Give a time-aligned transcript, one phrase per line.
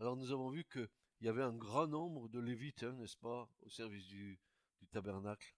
[0.00, 0.88] Alors nous avons vu qu'il
[1.20, 4.38] y avait un grand nombre de lévites, hein, n'est-ce pas, au service du,
[4.80, 5.54] du tabernacle.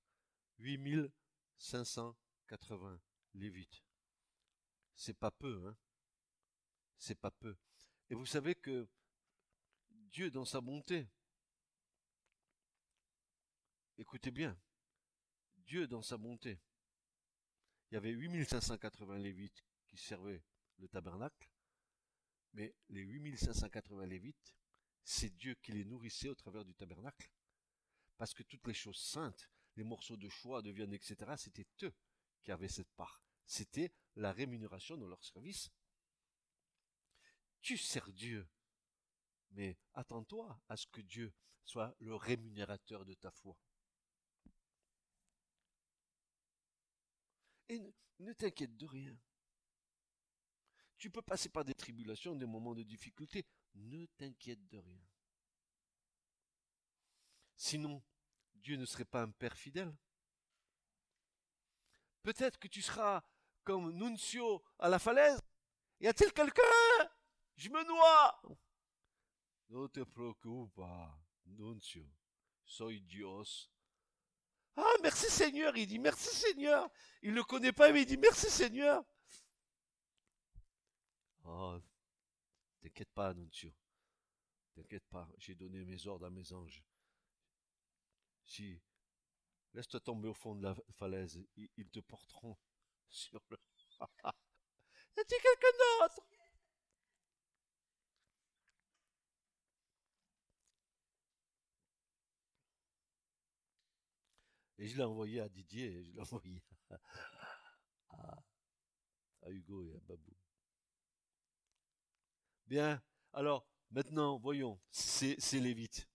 [0.58, 3.00] 8580
[3.34, 3.82] lévites.
[4.94, 5.76] C'est pas peu, hein.
[6.98, 7.56] C'est pas peu.
[8.10, 8.86] Et vous savez que
[9.90, 11.08] Dieu, dans sa bonté,
[13.96, 14.58] écoutez bien,
[15.56, 16.60] Dieu, dans sa bonté,
[17.90, 20.42] il y avait 8580 lévites qui servaient
[20.78, 21.48] le tabernacle,
[22.52, 24.54] mais les 8580 lévites,
[25.04, 27.30] c'est Dieu qui les nourrissait au travers du tabernacle.
[28.16, 31.94] Parce que toutes les choses saintes, les morceaux de choix, de viande, etc., c'était eux
[32.42, 33.22] qui avaient cette part.
[33.46, 35.70] C'était la rémunération de leur service.
[37.60, 38.48] Tu sers Dieu,
[39.50, 41.32] mais attends-toi à ce que Dieu
[41.64, 43.56] soit le rémunérateur de ta foi.
[47.68, 47.90] Et ne,
[48.20, 49.16] ne t'inquiète de rien.
[51.00, 53.46] Tu peux passer par des tribulations, des moments de difficulté.
[53.74, 55.00] Ne t'inquiète de rien.
[57.56, 58.02] Sinon,
[58.54, 59.96] Dieu ne serait pas un père fidèle.
[62.22, 63.24] Peut-être que tu seras
[63.64, 65.40] comme Nuncio à la falaise.
[66.00, 66.62] Y a-t-il quelqu'un?
[67.56, 68.42] Je me noie.
[69.70, 72.06] Ne te préoccupe pas, Nuncio.
[72.66, 73.70] Soy Dios.
[74.76, 75.74] Ah, merci Seigneur.
[75.78, 76.90] Il dit merci Seigneur.
[77.22, 79.02] Il ne connaît pas, mais il dit merci Seigneur.
[81.52, 81.80] Oh,
[82.80, 83.72] t'inquiète pas, Nuncio.
[84.74, 86.84] T'inquiète pas, j'ai donné mes ordres à mes anges.
[88.44, 88.80] Si,
[89.74, 92.56] laisse-toi tomber au fond de la falaise, ils, te porteront
[93.08, 93.58] sur le...
[94.24, 96.20] A-t-il quelqu'un d'autre?
[104.78, 106.62] Et je l'ai envoyé à Didier, je l'ai envoyé
[109.42, 110.36] à Hugo et à Babou.
[112.70, 116.08] Bien, alors maintenant, voyons, c'est Lévite.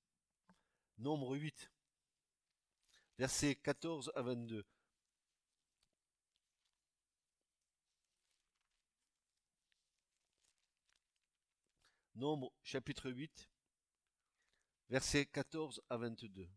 [0.98, 1.70] Nombre 8,
[3.18, 4.66] versets 14 à 22.
[12.16, 13.50] Nombre chapitre 8,
[14.88, 16.48] versets 14 à 22.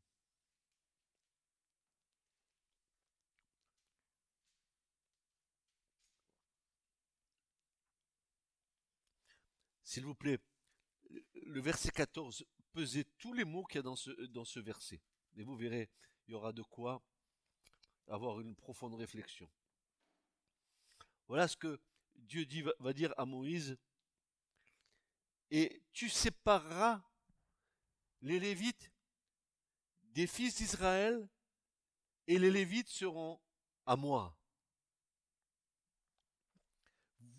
[9.88, 10.38] S'il vous plaît,
[11.46, 12.44] le verset 14,
[12.74, 13.96] pesez tous les mots qu'il y a dans
[14.44, 15.00] ce, verset.
[15.34, 15.88] Et vous verrez,
[16.26, 17.02] il y aura de quoi
[18.06, 19.50] avoir une profonde réflexion.
[21.26, 21.80] Voilà ce que
[22.16, 22.46] Dieu
[22.80, 23.78] va dire à Moïse.
[25.50, 27.02] Et tu sépareras
[28.20, 28.92] les Lévites
[30.02, 31.26] des fils d'Israël,
[32.26, 33.40] et les Lévites seront
[33.86, 34.36] à moi.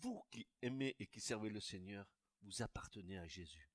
[0.02, 2.08] Vous qui aimez et qui servez le Seigneur,
[2.42, 3.70] vous appartenez à Jésus.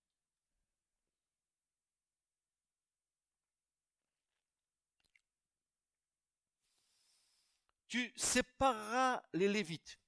[7.87, 9.99] Tu sépareras les Lévites.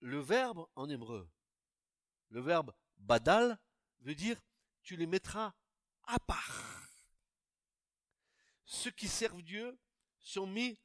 [0.00, 1.28] Le verbe en hébreu,
[2.28, 3.58] le verbe badal,
[4.00, 4.40] veut dire
[4.82, 5.54] tu les mettras
[6.04, 6.88] à part.
[8.64, 9.78] Ceux qui servent Dieu
[10.20, 10.78] sont mis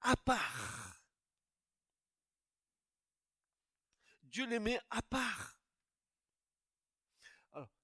[0.00, 1.02] à part.
[4.22, 5.61] Dieu les met à part.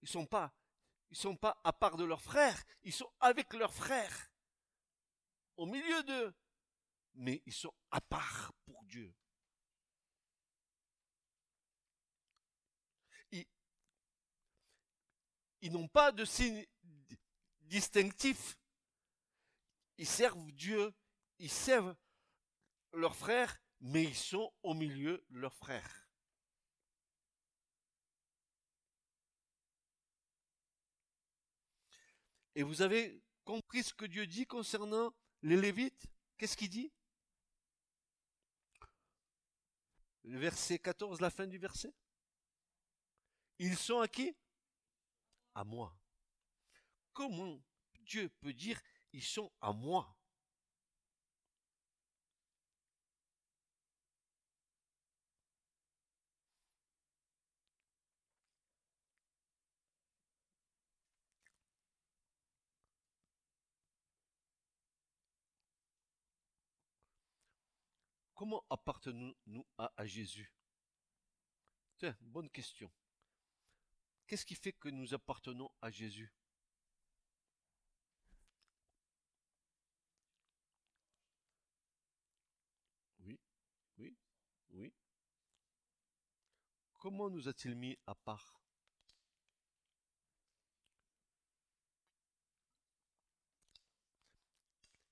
[0.03, 0.53] Ils sont pas,
[1.11, 4.31] ils sont pas à part de leurs frères, ils sont avec leurs frères,
[5.57, 6.35] au milieu d'eux,
[7.15, 9.15] mais ils sont à part pour Dieu.
[13.33, 13.47] Ils,
[15.61, 16.65] ils n'ont pas de signe
[17.63, 18.59] distinctif.
[19.99, 20.95] Ils servent Dieu,
[21.39, 21.97] ils servent
[22.93, 26.08] leurs frères, mais ils sont au milieu de leurs frères.
[32.59, 36.09] Et vous avez compris ce que Dieu dit concernant les Lévites?
[36.37, 36.93] Qu'est-ce qu'il dit?
[40.25, 41.95] Le verset 14, la fin du verset?
[43.61, 44.37] Ils sont à qui?
[45.55, 45.97] À moi.
[47.13, 47.63] Comment
[48.01, 50.18] Dieu peut dire ils sont à moi?
[68.39, 70.55] Comment appartenons-nous à, Jésus?
[71.97, 72.89] Tiens, bonne question.
[74.29, 76.33] Qu'est-ce qui fait que nous appartenons à Jésus?
[83.19, 83.41] Oui,
[83.97, 84.17] oui,
[84.71, 84.95] oui.
[86.99, 88.63] Comment nous a-t-il mis à part?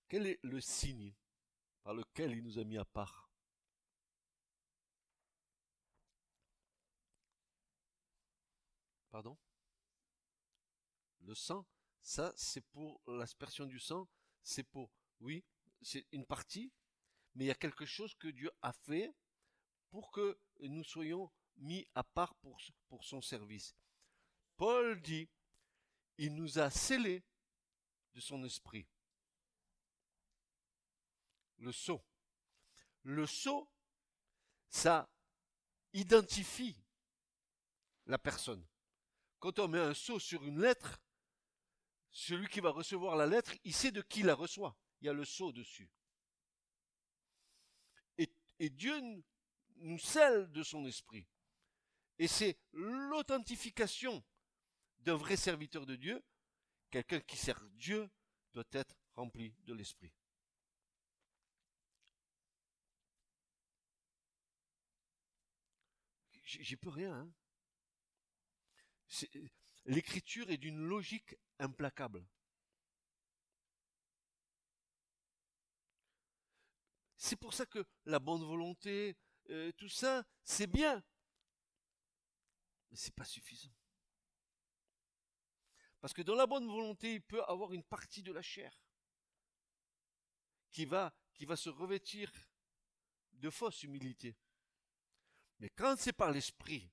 [0.06, 1.12] Quel est le signe?
[1.86, 3.30] Par lequel il nous a mis à part
[9.08, 9.38] Pardon?
[11.20, 11.64] Le sang,
[12.02, 14.08] ça c'est pour l'aspersion du sang,
[14.42, 14.90] c'est pour,
[15.20, 15.44] oui,
[15.80, 16.72] c'est une partie,
[17.36, 19.14] mais il y a quelque chose que Dieu a fait
[19.90, 22.58] pour que nous soyons mis à part pour,
[23.04, 23.76] son service.
[24.56, 25.28] Paul dit,
[26.18, 27.22] il nous a scellés
[28.12, 28.88] de son esprit.
[31.58, 32.04] Le sceau.
[33.02, 33.70] Le sceau,
[34.68, 35.08] ça
[35.92, 36.76] identifie
[38.06, 38.64] la personne.
[39.38, 41.00] Quand on met un sceau sur une lettre,
[42.10, 44.76] celui qui va recevoir la lettre, il sait de qui la reçoit.
[45.00, 45.90] Il y a le sceau dessus.
[48.18, 48.98] Et, et Dieu
[49.76, 51.26] nous scelle de son esprit.
[52.18, 54.24] Et c'est l'authentification
[55.00, 56.22] d'un vrai serviteur de Dieu.
[56.90, 58.08] Quelqu'un qui sert Dieu
[58.52, 60.12] doit être rempli de l'esprit.
[66.46, 67.12] J'y peux rien.
[67.12, 67.32] Hein.
[69.84, 72.24] L'écriture est d'une logique implacable.
[77.16, 79.16] C'est pour ça que la bonne volonté,
[79.50, 81.02] euh, tout ça, c'est bien.
[82.90, 83.74] Mais c'est pas suffisant.
[86.00, 88.72] Parce que dans la bonne volonté, il peut avoir une partie de la chair
[90.70, 92.30] qui va, qui va se revêtir
[93.32, 94.36] de fausse humilité.
[95.58, 96.90] Mais quand c'est par l'esprit,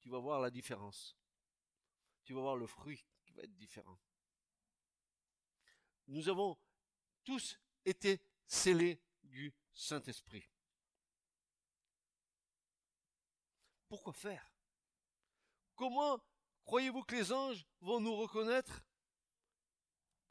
[0.00, 1.16] tu vas voir la différence.
[2.24, 3.98] Tu vas voir le fruit qui va être différent.
[6.08, 6.58] Nous avons
[7.24, 10.48] tous été scellés du Saint-Esprit.
[13.88, 14.52] Pourquoi faire?
[15.76, 16.20] Comment
[16.64, 18.84] croyez-vous que les anges vont nous reconnaître?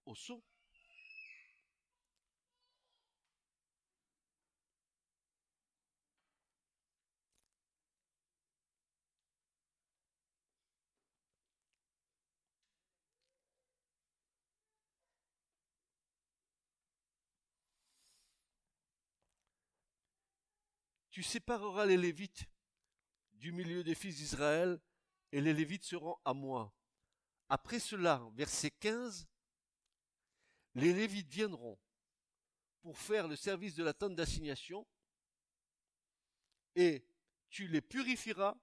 [0.05, 0.43] Au saut.
[21.11, 22.45] Tu sépareras les Lévites
[23.33, 24.79] du milieu des fils d'Israël,
[25.31, 26.73] et les Lévites seront à moi.
[27.49, 29.27] Après cela, verset 15,
[30.75, 31.77] les Lévites viendront
[32.81, 34.87] pour faire le service de la tente d'assignation,
[36.75, 37.05] et
[37.49, 38.55] tu les purifieras,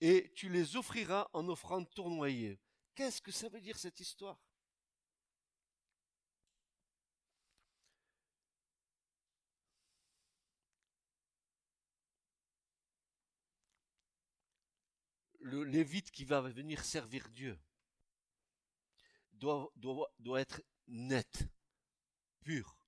[0.00, 2.60] et tu les offriras en offrande tournoyée.
[2.94, 4.38] Qu'est-ce que ça veut dire cette histoire?
[15.44, 17.58] Le lévite qui va venir servir Dieu
[19.34, 19.70] doit,
[20.38, 21.46] être net,
[22.40, 22.78] pur.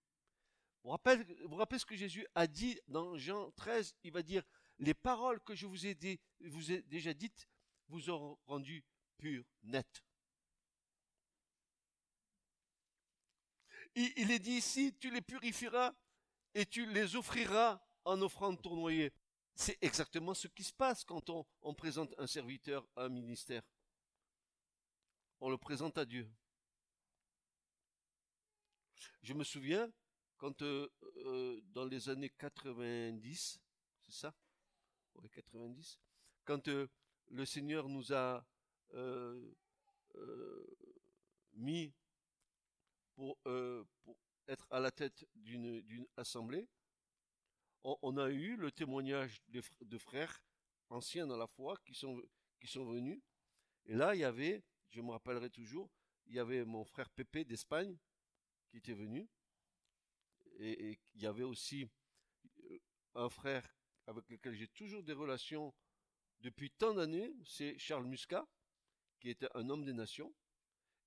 [0.82, 4.42] Vous rappelez, vous rappelez ce que Jésus a dit dans Jean 13 Il va dire
[4.78, 5.98] Les paroles que je vous ai,
[6.40, 7.46] vous ai déjà dites
[7.88, 8.82] vous auront rendu
[9.18, 10.02] pur, net.
[13.94, 15.94] Il, il est dit ici Tu les purifieras
[16.54, 19.12] et tu les offriras en offrande tournoyée.
[19.58, 23.62] C'est exactement ce qui se passe quand on, présente un serviteur à un ministère.
[25.40, 26.30] On le présente à Dieu.
[29.22, 29.90] Je me souviens
[30.36, 30.92] quand euh,
[31.24, 33.58] euh, dans les années 90,
[34.04, 34.34] c'est ça?
[35.14, 35.98] Oui, 90,
[36.44, 36.86] quand euh,
[37.30, 38.46] le Seigneur nous a
[41.54, 41.94] mis
[43.14, 43.38] pour,
[44.48, 46.68] être à la tête d'une assemblée,
[48.02, 50.42] on, a eu le témoignage de, frères
[50.90, 52.20] anciens dans la foi qui sont,
[52.84, 53.22] venus.
[53.84, 55.90] Et là, il y avait, je me rappellerai toujours,
[56.26, 57.96] il y avait mon frère Pépé d'Espagne
[58.68, 59.28] qui était venu.
[60.58, 61.88] Et, il y avait aussi
[62.64, 62.78] euh,
[63.14, 63.76] un frère
[64.06, 65.72] avec lequel j'ai toujours des relations
[66.40, 68.46] depuis tant d'années, c'est Charles Muscat,
[69.20, 70.34] qui était un homme des nations.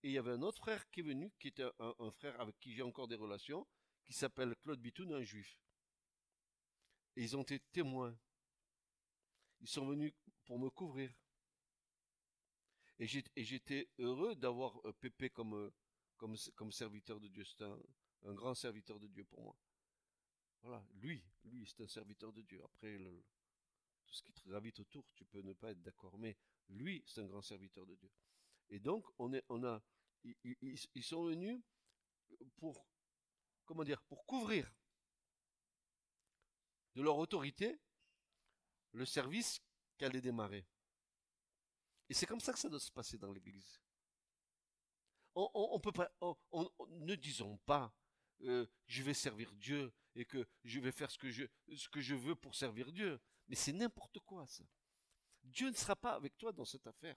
[0.03, 2.39] Et il y avait un autre frère qui est venu, qui était un, un frère
[2.39, 3.67] avec qui j'ai encore des relations,
[4.05, 5.59] qui s'appelle Claude Bitoun, un juif
[7.23, 8.17] ils ont été témoins.
[9.59, 10.13] Ils sont venus
[10.45, 11.13] pour me couvrir.
[12.97, 15.73] Et j'étais heureux d'avoir euh, Pépé comme, euh,
[16.17, 17.43] comme, serviteur de Dieu.
[17.43, 17.77] C'est un,
[18.23, 19.55] un, grand serviteur de Dieu pour moi.
[20.61, 22.61] Voilà, lui, lui, c'est un serviteur de Dieu.
[22.63, 22.97] Après,
[24.05, 26.17] tout ce qui te gravite autour, tu peux ne pas être d'accord.
[26.17, 26.37] Mais
[26.69, 28.11] lui, c'est un grand serviteur de Dieu.
[28.69, 29.81] Et donc, on, est, on a,
[30.23, 31.61] ils, ils sont venus
[32.57, 32.85] pour,
[33.65, 34.69] comment dire, pour couvrir
[36.99, 37.79] de leur autorité
[38.91, 39.61] le service
[39.97, 40.67] qui allait démarrer.
[42.09, 43.79] Et c'est comme ça que ça doit se passer dans l'Église.
[45.33, 46.11] On, peut pas,
[46.89, 47.95] ne disons pas,
[48.41, 52.01] euh, je vais servir Dieu et que je vais faire ce que je, ce que
[52.01, 53.21] je veux pour servir Dieu.
[53.47, 54.65] Mais c'est n'importe quoi ça.
[55.43, 57.15] Dieu ne sera pas avec toi dans cette affaire.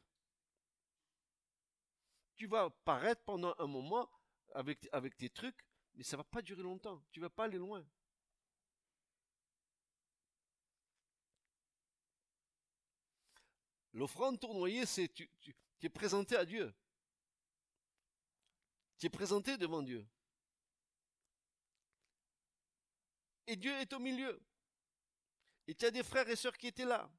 [2.37, 4.09] Tu vas paraître pendant un moment
[4.55, 7.03] avec, avec tes trucs, mais ça va pas durer longtemps.
[7.11, 7.85] Tu vas pas aller loin.
[13.93, 16.73] L'offrande tournoyée, c'est tu, tu, es présenté à Dieu.
[18.99, 20.07] Tu es présenté devant Dieu.
[23.47, 24.41] Et Dieu est au milieu.
[25.67, 27.11] Et tu as des frères et sœurs qui étaient là.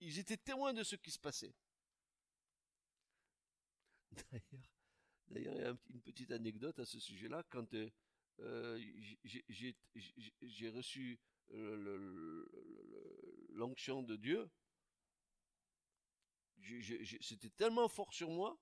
[0.00, 1.54] Ils étaient témoins de ce qui se passait.
[5.28, 7.42] D'ailleurs, il y a une petite anecdote à ce sujet-là.
[7.50, 7.74] Quand
[8.40, 8.78] euh,
[9.24, 11.18] j'ai reçu
[13.50, 14.48] l'onction de Dieu,
[17.20, 18.58] c'était tellement fort sur moi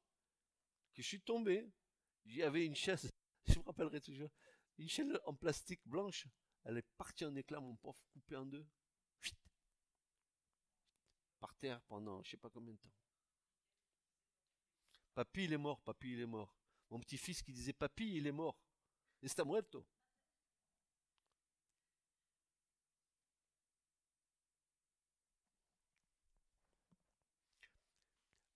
[0.95, 1.71] que je suis tombé.
[2.43, 3.11] Avait une chaise,
[3.47, 4.31] je me rappellerai toujours,
[4.77, 6.27] une chaise en plastique blanche.
[6.65, 8.67] Elle est partie en éclats, mon pauvre, coupée en deux.
[11.39, 12.93] Par terre pendant je sais pas combien de temps.
[15.15, 16.55] Papy, il est mort, papy, il est mort.
[16.91, 18.61] Mon petit-fils qui disait papy, il est mort.
[19.23, 19.87] Está muerto.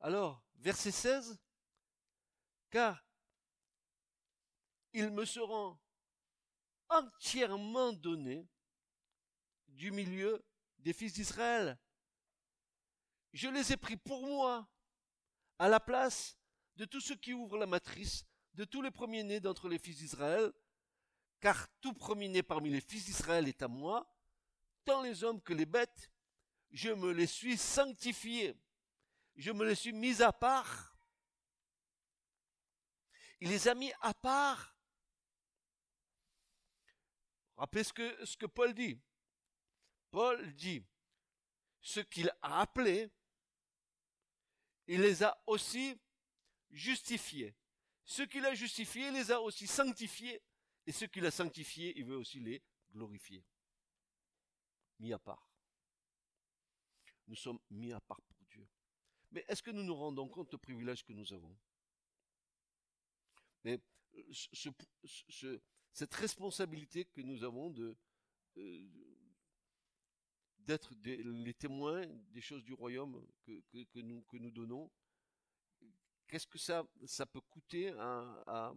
[0.05, 1.39] Alors, verset 16,
[2.71, 3.07] car
[4.93, 5.79] il me sera
[6.89, 8.49] entièrement donné
[9.69, 10.45] du milieu
[10.79, 11.79] des fils d'Israël.
[13.33, 14.69] Je les ai pris pour moi,
[15.61, 16.37] à la place
[16.75, 20.53] de tous ceux qui ouvrent la matrice, de tous les premiers-nés d'entre les fils d'Israël,
[21.39, 24.13] car tout premier-né parmi les fils d'Israël est à moi,
[24.85, 26.11] tant les hommes que les bêtes,
[26.73, 28.57] je me les suis sanctifiés
[29.37, 30.97] je me les suis mis à part.
[33.41, 34.77] Il les a mis à part.
[37.57, 39.01] Rappelez ce que, ce que Paul dit.
[40.11, 40.85] Paul dit,
[41.81, 43.11] ce qu'il a appelé,
[44.87, 45.99] il les a aussi
[46.71, 47.55] justifiés.
[48.05, 50.43] Ce qu'il a justifié, il les a aussi sanctifiés.
[50.87, 52.63] Et ce qu'il a sanctifié, il veut aussi les
[52.93, 53.45] glorifier.
[54.99, 55.49] Mis à part.
[57.27, 58.21] Nous sommes mis à part
[59.33, 61.57] mais est-ce que nous nous rendons compte du privilège que nous avons?
[65.93, 67.97] Cette responsabilité que nous avons de
[68.59, 68.89] euh,
[70.59, 74.91] d'être les témoins des choses du royaume que, nous, que nous donnons,
[76.29, 78.73] qu'est-ce que ça, ça peut coûter à,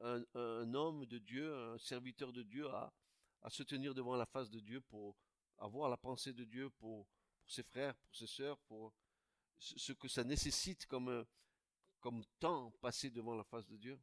[0.00, 2.92] un, homme de Dieu, un serviteur de Dieu, à,
[3.42, 5.16] à se tenir devant la face de Dieu pour
[5.58, 7.06] avoir la pensée de Dieu, pour,
[7.50, 8.94] ses frères, pour ses sœurs, pour
[9.58, 11.24] ce que ça nécessite comme, euh,
[12.00, 14.00] comme temps passé devant la face de Dieu.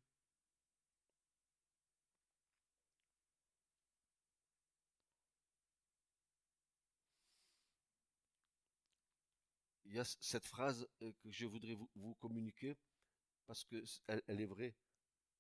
[9.86, 12.78] Il y a cette phrase euh, que je voudrais vous, communiquer
[13.46, 14.76] parce que elle est vraie.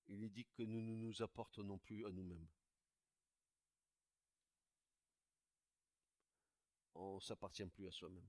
[0.07, 2.47] Il est dit que nous ne nous apportons non plus à nous-mêmes.
[6.97, 8.27] On s'appartient plus à soi-même.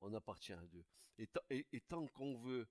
[0.00, 0.84] On appartient à Dieu.
[1.18, 2.68] Et, tant qu'on veut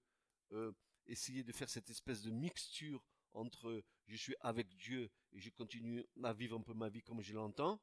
[0.52, 0.72] euh,
[1.08, 6.06] essayer de faire cette espèce de mixture entre je suis avec Dieu et je continue
[6.24, 7.82] à vivre un peu ma vie comme je l'entends,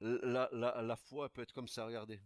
[0.00, 2.20] la, foi peut être comme ça, regardez.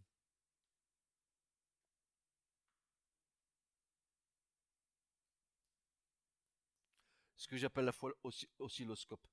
[7.36, 8.12] Ce que j'appelle la foi
[8.58, 9.26] oscilloscope.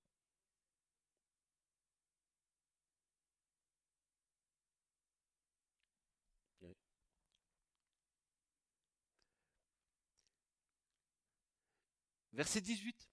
[12.34, 13.10] Verset 18.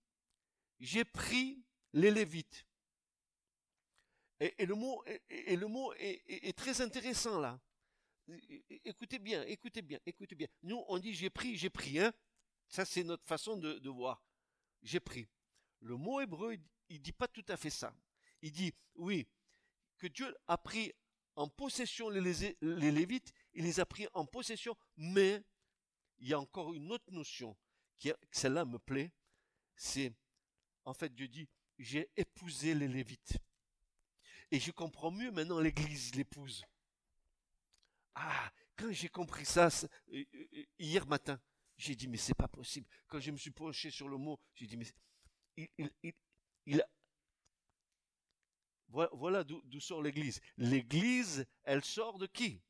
[0.80, 2.66] J'ai pris les Lévites.
[4.40, 5.02] Et, le mot,
[5.98, 7.60] est, très intéressant là.
[8.84, 10.46] Écoutez bien, écoutez bien, écoutez bien.
[10.62, 11.98] Nous, on dit j'ai pris, j'ai pris.
[11.98, 12.12] Hein
[12.68, 14.22] ça, c'est notre façon de, voir.
[14.82, 15.26] J'ai pris.
[15.80, 16.56] Le mot hébreu,
[16.88, 17.92] il dit pas tout à fait ça.
[18.42, 19.26] Il dit, oui,
[19.96, 20.92] que Dieu a pris
[21.34, 22.20] en possession les
[22.60, 25.42] Lévites, il les a pris en possession, mais
[26.18, 27.56] il y a encore une autre notion
[28.30, 29.12] celle-là me plaît,
[29.76, 30.12] c'est,
[30.84, 33.38] en fait, Dieu dit, j'ai épousé les Lévites.
[34.50, 36.64] Et je comprends mieux maintenant l'Église l'épouse.
[38.14, 39.68] Ah, quand j'ai compris ça
[40.12, 41.40] euh, euh, hier matin,
[41.76, 42.88] j'ai dit, mais c'est pas possible.
[43.06, 44.86] Quand je me suis penché sur le mot, j'ai dit, mais
[46.66, 46.84] il,
[48.88, 50.40] Voilà d'où sort l'Église.
[50.56, 52.60] L'Église, elle sort de qui?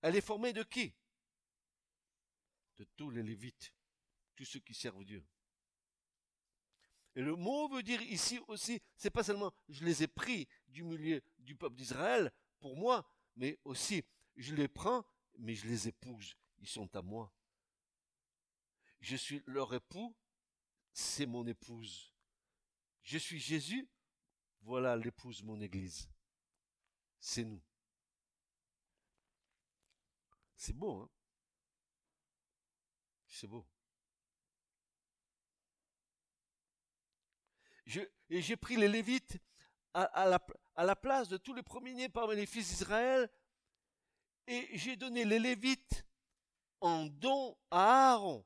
[0.00, 0.94] Elle est formée de qui?
[2.78, 3.74] De tous les Lévites,
[4.36, 5.24] tous ceux qui servent Dieu.
[7.16, 10.84] Et le mot veut dire ici aussi, c'est pas seulement je les ai pris du
[10.84, 13.04] milieu du peuple d'Israël pour moi,
[13.34, 14.04] mais aussi
[14.36, 15.04] je les prends,
[15.38, 16.36] mais je les épouse.
[16.60, 17.34] Ils sont à moi.
[19.00, 20.16] Je suis leur époux,
[20.92, 22.14] c'est mon épouse.
[23.02, 23.88] Je suis Jésus,
[24.62, 26.08] voilà l'épouse mon église.
[27.18, 27.62] C'est nous.
[30.56, 31.10] C'est beau, hein?
[33.38, 33.64] C'est beau.
[38.30, 39.38] et j'ai pris les Lévites
[39.94, 40.26] à,
[40.76, 43.30] la, place de tous les premiers-nés parmi les fils d'Israël,
[44.48, 46.04] et j'ai donné les Lévites
[46.80, 48.44] en don à Aaron.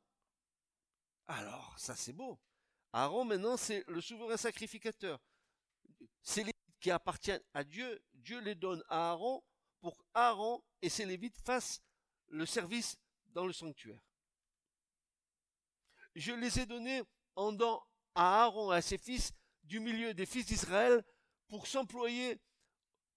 [1.26, 2.38] Alors, ça c'est beau.
[2.92, 5.18] Aaron maintenant c'est le souverain sacrificateur.
[6.20, 9.42] C'est les qui appartiennent à Dieu, Dieu les donne à Aaron
[9.80, 11.82] pour Aaron et ses Lévites fassent
[12.28, 14.02] le service dans le sanctuaire.
[16.14, 17.02] Je les ai donnés
[17.36, 17.80] en don
[18.14, 19.32] à Aaron et à ses fils
[19.64, 21.02] du milieu des fils d'Israël
[21.48, 22.38] pour s'employer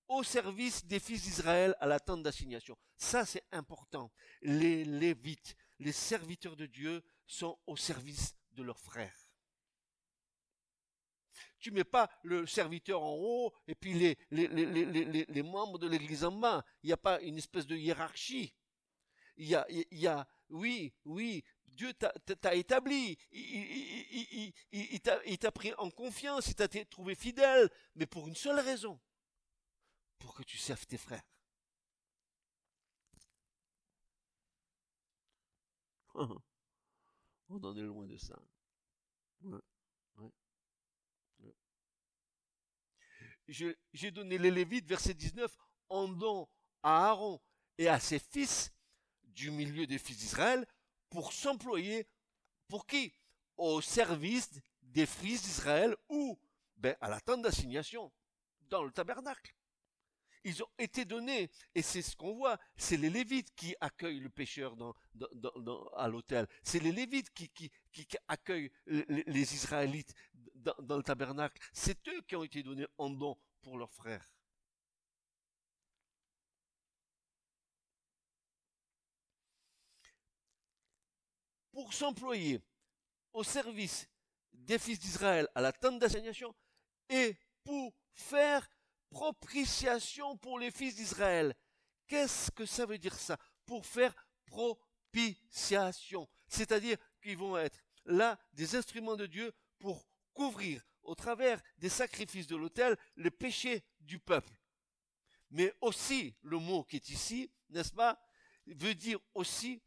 [0.08, 2.78] au service des fils d'Israël à la tente d'assignation.
[2.98, 4.12] Ça, c'est important.
[4.42, 9.30] Les Lévites, les serviteurs de Dieu, sont au service de leurs frères.
[11.60, 13.94] Tu mets pas le serviteur en haut et puis
[14.30, 16.64] les, membres de l'église en bas.
[16.84, 18.56] Il n'y a pas une espèce de hiérarchie.
[19.38, 26.68] Il y a oui, oui, Dieu t'a établi, il, t'a pris en confiance, il t'a
[26.86, 29.00] trouvé fidèle, mais pour une seule raison,
[30.20, 31.26] pour que tu serves tes frères.
[36.14, 38.40] On en est loin de ça.
[43.48, 45.56] J'ai donné les Lévites, verset 19,
[45.90, 46.48] en don
[46.82, 47.42] à Aaron
[47.78, 48.72] et à ses fils
[49.24, 50.66] du milieu des fils d'Israël
[51.10, 52.08] pour s'employer
[52.68, 53.14] pour qui?
[53.58, 54.50] Au service
[54.82, 56.38] des fils d'Israël ou
[56.76, 58.12] ben, à la tente d'assignation
[58.70, 59.56] dans le tabernacle.
[60.44, 64.30] Ils ont été donnés, et c'est ce qu'on voit, c'est les Lévites qui accueillent le
[64.30, 64.76] pécheur
[65.96, 66.48] à l'autel.
[66.62, 67.72] C'est les Lévites qui,
[68.28, 70.14] accueillent les, Israélites
[70.54, 71.60] dans le tabernacle.
[71.74, 74.30] C'est eux qui ont été donnés en don pour leurs frères.
[81.76, 82.62] Pour s'employer
[83.34, 84.08] au service
[84.54, 86.56] des fils d'Israël à la tente d'assignation
[87.10, 87.36] et
[87.66, 88.66] pour faire
[89.10, 91.54] propitiation pour les fils d'Israël.
[92.08, 93.38] Qu'est-ce que ça veut dire ça?
[93.66, 96.30] Pour faire propitiation.
[96.48, 102.48] C'est-à-dire qu'ils vont être là des instruments de Dieu pour couvrir au travers des sacrifices
[102.48, 104.54] de l'autel les péchés du peuple.
[105.50, 108.18] Mais aussi, le mot qui est ici, n'est-ce pas,
[108.66, 109.82] veut dire aussi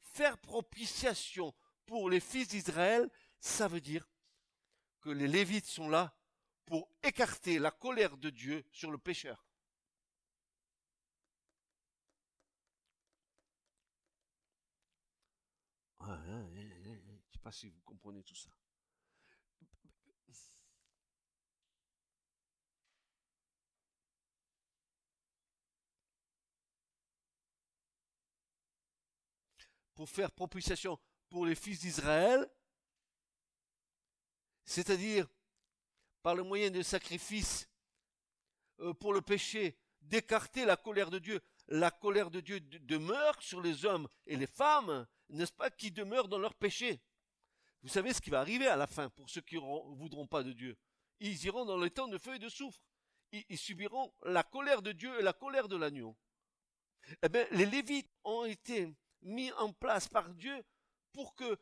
[0.00, 1.54] faire propitiation
[1.86, 3.10] pour les fils d'Israël,
[3.40, 4.08] ça veut dire
[5.00, 6.16] que les Lévites sont là
[6.64, 9.46] pour écarter la colère de Dieu sur le pécheur.
[16.00, 18.50] Je ne sais pas si vous comprenez tout ça.
[29.94, 32.48] Pour faire propitiation pour les fils d'Israël,
[34.64, 35.28] c'est-à-dire
[36.22, 37.68] par le moyen de sacrifices
[38.80, 41.40] euh, pour le péché, d'écarter la colère de Dieu.
[41.68, 46.28] La colère de Dieu demeure sur les hommes et les femmes, n'est-ce pas, qui demeurent
[46.28, 47.00] dans leur péché.
[47.82, 50.42] Vous savez ce qui va arriver à la fin pour ceux qui ne voudront pas
[50.42, 50.76] de Dieu.
[51.20, 52.80] Ils iront dans les temps de feu et de soufre.
[53.32, 56.16] Ils, subiront la colère de Dieu et la colère de l'agneau.
[57.22, 60.64] Eh bien, les Lévites ont été mis en place par Dieu
[61.12, 61.58] pour que, euh,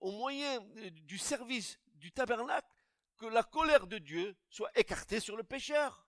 [0.00, 0.60] au moyen
[0.92, 2.68] du service du tabernacle,
[3.16, 6.06] que la colère de Dieu soit écartée sur le pécheur.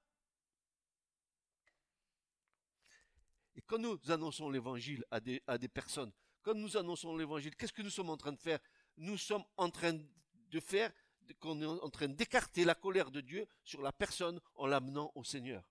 [3.57, 7.73] Et quand nous annonçons l'évangile à des, à des personnes, quand nous annonçons l'évangile, qu'est-ce
[7.73, 8.59] que nous sommes en train de faire?
[8.97, 10.93] Nous sommes en train de faire,
[11.39, 15.25] qu'on est en train d'écarter la colère de Dieu sur la personne en l'amenant au
[15.25, 15.69] Seigneur.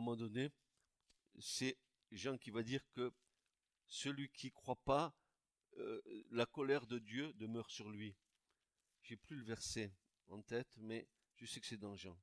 [0.00, 0.50] Moment donné,
[1.38, 1.78] c'est
[2.10, 3.12] Jean qui va dire que
[3.86, 5.14] celui qui croit pas,
[5.76, 8.16] euh, la colère de Dieu demeure sur lui.
[9.02, 9.92] J'ai plus le verset
[10.28, 12.18] en tête, mais je sais que c'est dans Jean.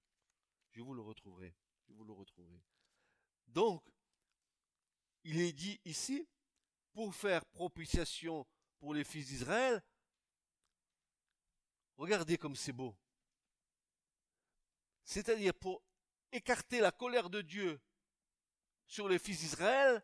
[0.72, 1.56] Je vous le retrouverai.
[1.88, 2.62] Je vous le retrouverai.
[3.48, 3.84] Donc,
[5.24, 6.28] il est dit ici,
[6.94, 8.46] pour faire propitiation
[8.80, 9.84] pour les fils d'Israël,
[11.96, 12.96] regardez comme c'est beau.
[15.04, 15.82] C'est-à-dire pour
[16.32, 17.80] écarter la colère de Dieu
[18.86, 20.04] sur les fils d'Israël,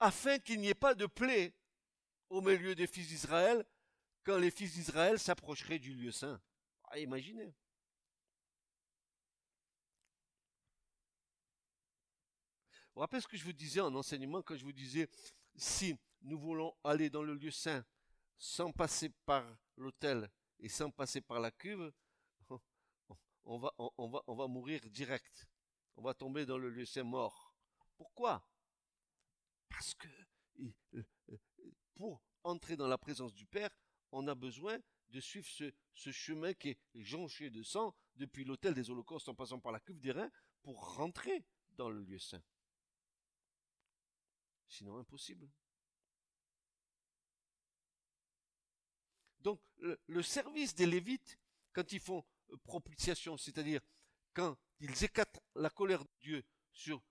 [0.00, 1.54] afin qu'il n'y ait pas de plaie
[2.30, 3.64] au milieu des fils d'Israël
[4.24, 6.40] quand les fils d'Israël s'approcheraient du lieu saint.
[6.84, 7.54] Ah, imaginez.
[12.94, 15.08] Vous vous rappelez ce que je vous disais en enseignement quand je vous disais
[15.56, 17.84] si nous voulons aller dans le lieu saint
[18.38, 19.44] sans passer par
[19.76, 21.92] l'autel et sans passer par la cuve,
[23.44, 25.46] on va, mourir direct.
[25.96, 27.54] On va tomber dans le lieu saint mort.
[27.96, 28.46] Pourquoi?
[29.68, 30.08] Parce que
[31.94, 33.70] pour entrer dans la présence du Père,
[34.12, 34.78] on a besoin
[35.10, 39.60] de suivre ce, chemin qui est jonché de sang depuis l'autel des holocaustes en passant
[39.60, 40.30] par la cuve des reins
[40.62, 42.42] pour rentrer dans le lieu saint.
[44.68, 45.48] Sinon impossible.
[49.40, 51.38] Donc le, service des Lévites,
[51.72, 53.80] quand ils font euh, propitiation, c'est-à-dire
[54.32, 57.02] quand ils écartent la colère de Dieu sur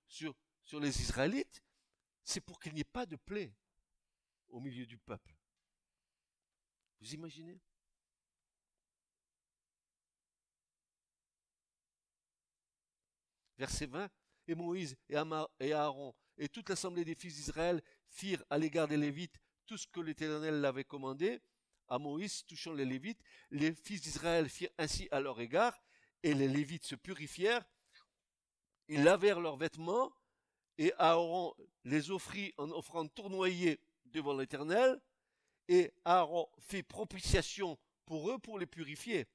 [0.80, 1.64] les Israélites,
[2.24, 3.54] c'est pour qu'il n'y ait pas de plaie
[4.50, 5.36] au milieu du peuple.
[7.00, 7.60] Vous imaginez?
[13.58, 14.10] Verset 20.
[14.48, 15.16] Et Moïse et
[15.74, 20.02] Aaron et toute l'assemblée des fils d'Israël firent à l'égard des Lévites tout ce que
[20.02, 21.42] l'Éternel l'avait commandé
[21.94, 23.22] à Moïse touchant les Lévites.
[23.52, 25.80] Les fils d'Israël firent ainsi à leur égard,
[26.24, 27.64] et les Lévites se purifièrent.
[28.88, 30.12] Ils lavèrent leurs vêtements,
[30.80, 31.54] et Aaron
[31.84, 35.00] les offrit en offrande tournoyée devant l'Éternel,
[35.68, 39.28] et Aaron fit propitiation pour eux pour les purifier.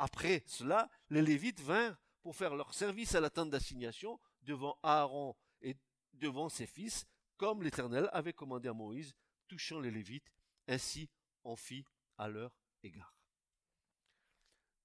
[0.00, 5.36] Après cela, les Lévites vinrent pour faire leur service à la tente d'assignation devant Aaron
[5.62, 5.76] et
[6.14, 9.14] devant ses fils, comme l'Éternel avait commandé à Moïse,
[9.46, 10.28] touchant les Lévites.
[10.66, 11.08] Ainsi
[11.44, 11.84] on fit
[12.20, 12.52] à leur
[12.82, 13.16] égard.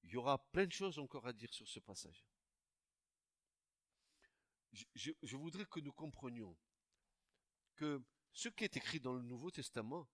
[0.03, 2.25] Il y aura plein de choses encore à dire sur ce passage.
[4.93, 6.57] Je, voudrais que nous comprenions
[7.75, 10.07] que ce qui est écrit dans le Nouveau Testament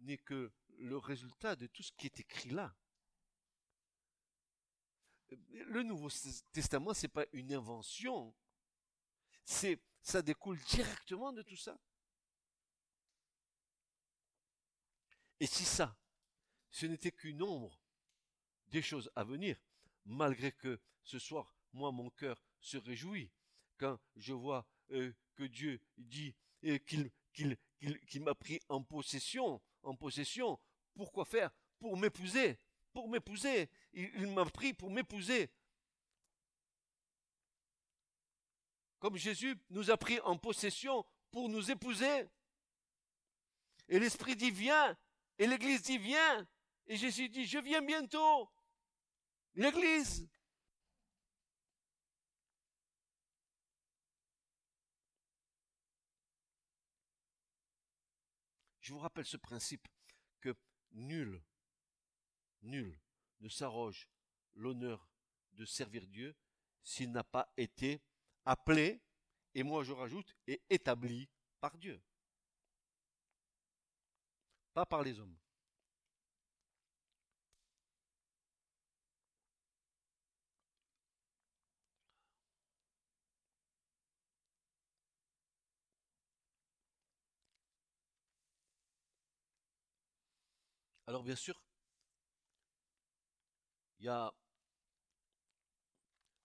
[0.00, 2.76] n'est que le résultat de tout ce qui est écrit là.
[5.30, 6.08] Le Nouveau
[6.52, 8.34] Testament, c'est pas une invention.
[9.44, 11.78] C'est, ça découle directement de tout ça.
[15.40, 15.96] Et si ça,
[16.70, 17.80] ce n'était qu'une ombre
[18.68, 19.56] des choses à venir,
[20.04, 23.30] malgré que ce soir, moi, mon cœur se réjouit
[23.78, 30.58] quand je vois euh, que Dieu dit euh, qu'il m'a pris en possession, en possession.
[30.94, 31.50] Pourquoi faire?
[31.78, 32.58] Pour m'épouser,
[32.92, 33.70] pour m'épouser.
[33.92, 35.50] Il, m'a pris pour m'épouser.
[38.98, 42.26] Comme Jésus nous a pris en possession pour nous épouser.
[43.88, 44.98] Et l'Esprit dit viens,
[45.38, 46.46] et l'Église dit viens,
[46.88, 48.50] et Jésus dit je viens bientôt.
[49.54, 50.28] L'Église.
[58.80, 59.86] Je vous rappelle ce principe
[60.40, 60.54] que
[60.92, 61.42] nul,
[62.62, 62.98] nul
[63.40, 64.08] ne s'arroge
[64.54, 65.06] l'honneur
[65.52, 66.34] de servir Dieu
[66.82, 68.00] s'il n'a pas été
[68.46, 69.02] appelé,
[69.54, 71.28] et moi je rajoute, et établi
[71.60, 72.00] par Dieu.
[74.72, 75.36] Pas par les hommes.
[91.08, 91.58] Alors bien sûr,
[93.98, 94.30] il y a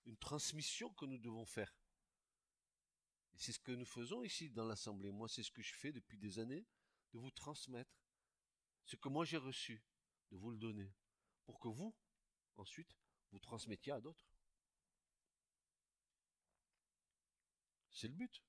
[0.06, 1.76] une transmission que nous devons faire.
[3.34, 5.12] Et c'est ce que nous faisons ici dans l'Assemblée.
[5.12, 6.66] Moi, c'est ce que je fais depuis des années,
[7.12, 7.92] de vous transmettre
[8.86, 9.84] ce que moi j'ai reçu,
[10.32, 10.96] de vous le donner,
[11.44, 11.94] pour que vous,
[12.56, 12.96] ensuite,
[13.34, 14.32] vous transmettiez à d'autres.
[17.92, 18.42] C'est le but.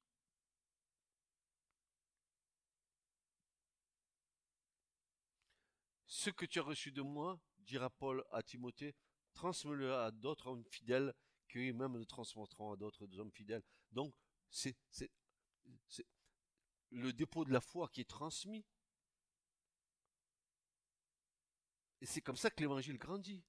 [6.24, 8.94] Ce que tu as reçu de moi, dira Paul à Timothée,
[9.34, 11.12] transmets-le à d'autres hommes fidèles,
[11.50, 13.62] qui eux-mêmes le transmettront à d'autres hommes fidèles.
[13.92, 14.14] Donc,
[14.48, 14.74] c'est
[16.92, 18.64] le dépôt de la foi qui est transmis.
[22.00, 23.44] Et c'est comme ça que l'évangile grandit.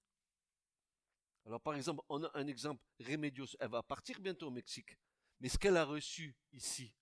[1.45, 4.97] Alors, par exemple, on a un exemple, Remedios, elle va partir bientôt au Mexique.
[5.39, 6.93] Mais ce qu'elle a reçu ici,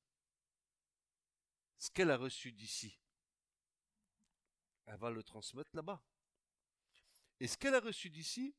[1.80, 3.00] ce qu'elle a reçu d'ici,
[4.86, 6.02] elle va le transmettre là-bas.
[7.39, 8.56] Et ce qu'elle a reçu d'ici,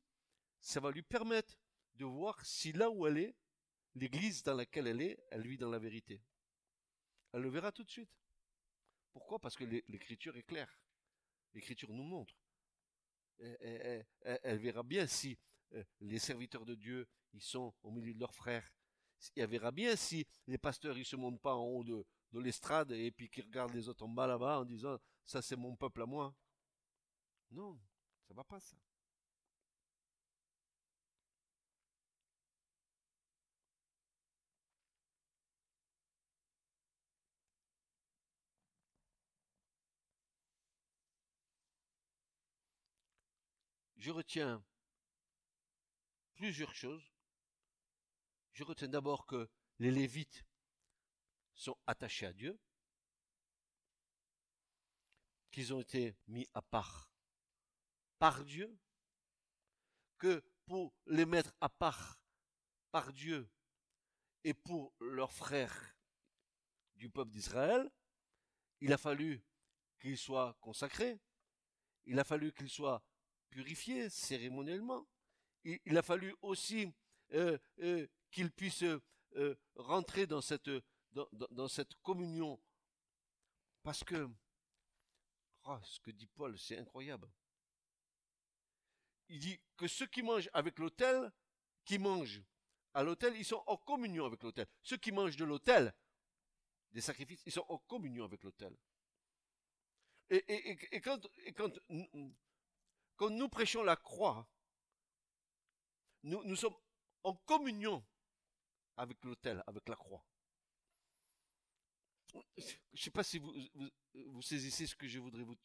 [0.59, 1.57] ça va lui permettre
[1.95, 3.35] de voir si là où elle est,
[3.95, 6.21] l'église dans laquelle elle est, elle vit dans la vérité.
[7.31, 8.11] Elle le verra tout de suite.
[9.13, 9.39] Pourquoi?
[9.39, 10.79] Parce que l'écriture est claire.
[11.53, 12.35] L'écriture nous montre.
[13.39, 15.37] Elle, verra bien si
[15.73, 18.73] euh, les serviteurs de Dieu, ils sont au milieu de leurs frères.
[19.35, 22.05] Elle verra bien si les pasteurs, ils se montent pas en haut de,
[22.39, 25.55] de l'estrade et puis qu'ils regardent les autres en bas là-bas en disant ça c'est
[25.55, 26.33] mon peuple à moi.
[27.51, 27.79] Non,
[28.27, 28.75] ça va pas ça.
[44.05, 44.63] je retiens
[46.35, 47.11] plusieurs choses.
[48.53, 50.44] Je retiens d'abord que les Lévites
[51.55, 52.59] sont attachés à Dieu,
[55.51, 57.09] qu'ils ont été mis à part
[58.19, 58.77] par Dieu,
[60.17, 62.19] que pour les mettre à part
[62.91, 63.49] par Dieu
[64.43, 65.95] et pour leurs frères
[66.95, 67.89] du peuple d'Israël,
[68.81, 69.43] il a fallu
[69.99, 71.19] qu'ils soient consacrés,
[72.05, 73.03] il a fallu qu'ils soient
[73.49, 75.07] purifié cérémoniellement.
[75.63, 76.93] Il, a fallu aussi
[77.33, 80.69] euh, euh, qu'il puisse euh, rentrer dans cette,
[81.51, 82.59] dans, cette communion.
[83.83, 84.29] Parce que,
[85.65, 87.29] oh, ce que dit Paul, c'est incroyable.
[89.29, 91.31] Il dit que ceux qui mangent avec l'autel,
[91.83, 92.43] qui mangent
[92.93, 94.67] à l'autel, ils sont en communion avec l'autel.
[94.81, 95.93] Ceux qui mangent de l'autel,
[96.91, 98.75] des sacrifices, ils sont en communion avec l'autel.
[100.29, 101.19] Et, quand
[103.29, 104.47] nous prêchons la croix,
[106.23, 106.75] nous, sommes
[107.23, 108.03] en communion
[108.97, 110.25] avec l'autel, avec la croix.
[112.57, 113.53] Je ne sais pas si vous,
[114.27, 115.55] vous, saisissez ce que je voudrais vous,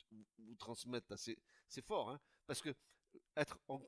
[0.58, 1.14] transmettre.
[1.16, 2.74] C'est fort, hein parce que
[3.36, 3.80] être en,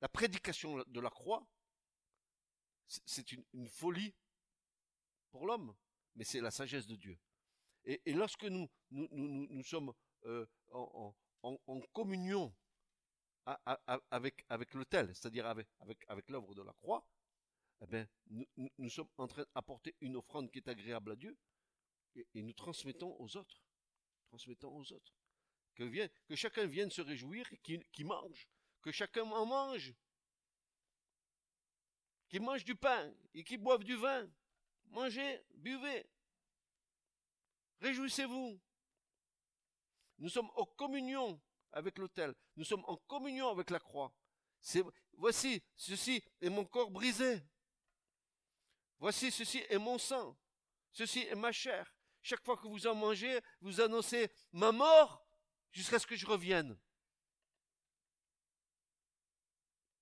[0.00, 1.46] la prédication de la croix,
[2.86, 4.14] c'est une, folie
[5.30, 5.74] pour l'homme,
[6.14, 7.18] mais c'est la sagesse de Dieu.
[7.84, 9.92] Et, lorsque nous, nous, nous, nous sommes
[10.24, 11.14] euh, en,
[11.92, 12.54] communion
[14.10, 15.68] avec, avec l'autel, c'est-à-dire avec,
[16.08, 17.06] avec l'œuvre de la croix,
[17.82, 18.08] eh bien,
[18.78, 21.36] nous, sommes en train d'apporter une offrande qui est agréable à Dieu
[22.14, 23.60] et, nous transmettons aux autres.
[24.28, 25.12] Transmettons aux autres.
[25.74, 28.48] Que, chacun vienne se réjouir qu'il mange.
[28.82, 29.94] Que chacun en mange.
[32.28, 34.30] Qu'il mange du pain et qu'il boive du vin.
[34.86, 36.06] Mangez, buvez.
[37.80, 38.60] Réjouissez-vous.
[40.18, 41.40] Nous sommes en communion
[41.72, 42.32] avec l'autel.
[42.54, 44.14] Nous sommes en communion avec la croix.
[45.14, 47.42] Voici, ceci est mon corps brisé.
[49.02, 50.38] Voici, ceci est mon sang.
[50.92, 51.92] Ceci est ma chair.
[52.22, 55.26] Chaque fois que vous en mangez, vous annoncez ma mort
[55.72, 56.78] jusqu'à ce que je revienne.